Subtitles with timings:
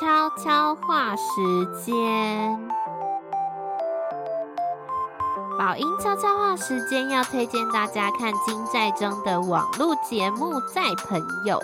[0.00, 1.22] 悄悄话时
[1.84, 2.58] 间，
[5.56, 11.56] 宝音悄悄话时间要推荐大家看金在中的网络节目《在朋友》。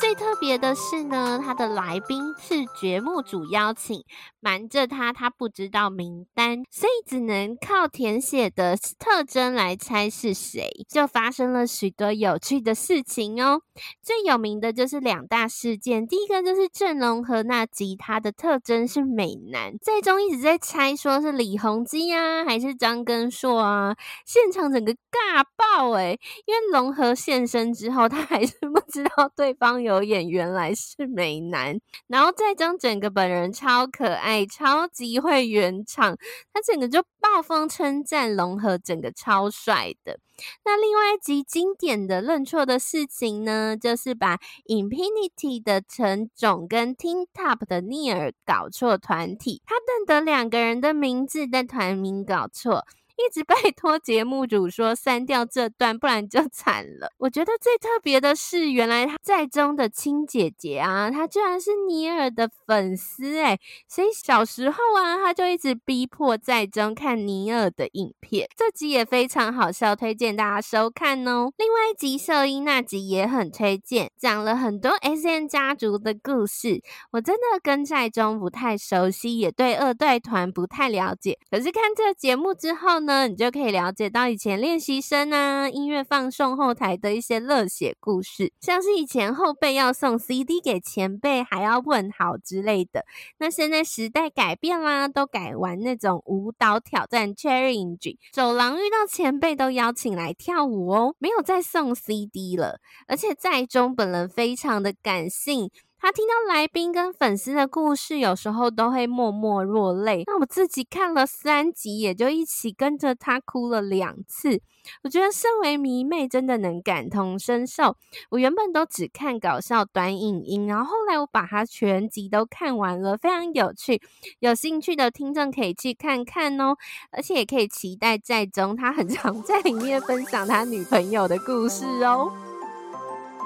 [0.00, 4.04] 最特别的是呢，他的来宾是节目组邀请，
[4.40, 13.62] 瞒着他，他不知道名单，所以只能靠填写的特征来猜是谁，就发生了许多有趣的事情哦。
[14.02, 23.94] 最有名的就是两大事件，第一个就是郑容和那吉，他的特征是美男，在中一直在猜说是李弘基啊，还是张根硕啊，
[24.26, 29.81] 现场整个尬爆诶、因为龙和现身之后，他还是不知道对方。
[29.82, 36.16] 有演原来是美男，然后再将整个本人超可爱，超级会圆场，
[36.52, 40.18] 他整个就暴风称赞容和整个超帅的。
[40.64, 52.84] 那另外一集经典的认错的事情呢，就是把 Infinity 的陈总跟 Teen Top 的聂尔搞错团体，他认得两个人的名字，但团名搞错。
[53.26, 57.10] 一直拜托节目组说删掉这段，不然就 惨了。
[57.18, 68.48] 我觉得最特别的是，原来他在中的亲姐姐啊，她居然是尼尔的粉丝诶，所以小时候啊，他就一直逼迫在中看尼尔的影片。
[68.56, 71.50] 这集也非常好笑，推荐大家收看哦。
[71.58, 76.82] 另外一集秀英那集也很推荐，讲了很多 S N 家族的故事。
[77.12, 81.38] 我真的跟在中不太熟悉，也对二代团不太了解。
[81.50, 93.04] 可是看这节目之后呢，你就可以了解到以前练习生啊，音乐放送后台的一些热血故事，像是以前后辈要送 CD 给前辈，还要问好之类的。
[93.38, 102.80] 那现在时代改变啦，都改玩那种舞蹈挑战 challenge，走廊遇到前辈都邀请来跳舞哦，没有再送 CD 了。
[103.06, 105.70] 而且在中本人非常的感性。
[106.04, 110.24] 他听到来宾跟粉丝的故事，有时候都会默默落泪。
[110.26, 114.60] 那我自己看了三集，也就一起跟着他哭了两次。
[115.04, 117.96] 我觉得身为迷妹，真的能感同身受。
[118.30, 124.02] 我原本都只看搞笑短影音，然后后来我把它全集都看完了，非常有趣。
[124.40, 126.74] 有兴趣的听众可以去看看哦，
[127.12, 132.32] 而且也可以期待在中他很常在里面分享他女朋友的故事哦。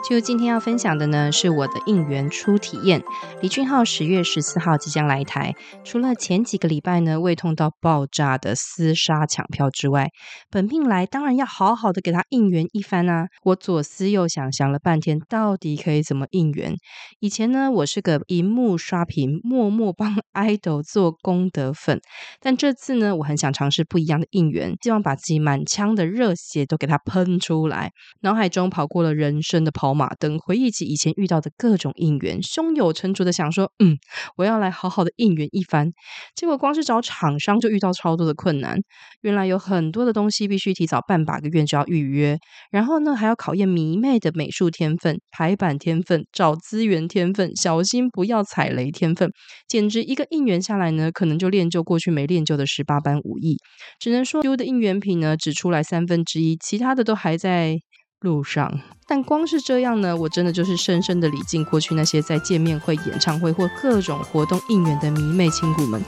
[0.05, 3.03] 就今天要分享的呢，是我的应援初体验。
[3.41, 5.53] 李俊昊十月十四号即将来台，
[5.85, 10.11] 除了前几个礼拜呢胃痛到爆炸的厮杀抢票之外，
[10.49, 13.27] 本命来当然要好好的给他应援一番啊！
[13.43, 16.77] 我左思右想，想了半天，到底可以怎么应援？
[17.19, 22.01] 以前呢，我是个荧幕刷屏，默默帮 idol 做功德粉，
[22.41, 27.91] 但这次呢，我很想尝试不一样的应援，希望把自己满腔的热血都给他喷出来。
[28.21, 33.97] 脑海中跑过了人生的跑跑马灯，回忆起以前遇到的各种应援，胸有成竹的想说：“嗯，
[34.37, 35.93] 我要来好好的应援一番。”
[36.35, 38.81] 结果光是找厂商就遇到超多的困难。
[39.21, 42.37] 原来有很多的东西必须提早半把个月就要预约，
[42.73, 49.31] 然后呢还要考验迷妹的美术天分、排版天分、找资源天分、小心不要踩雷天分。
[49.69, 53.57] 简直一个应援下来呢，可能就练就过去没练就的十八般武艺。
[54.01, 57.77] 只能说丢的应援品呢，只出来三分之一，其他的都还在。
[58.27, 66.03] 路上，但光是这样呢，我真的就是深深的礼敬过去那些在见面会、演唱会或各种活动应援的迷妹亲骨们。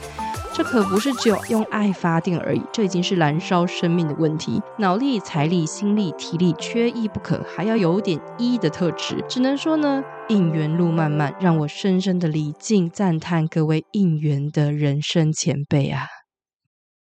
[0.53, 4.61] 这可不是只有用爱发电而已，这已经是燃烧生命的问题。
[4.77, 9.23] 脑力、财力、心力、体力缺一不可，还要有点一的特质。
[9.29, 16.18] 只能说呢，应援路漫漫，让我深深的礼敬赞叹各位应援的人生前辈啊。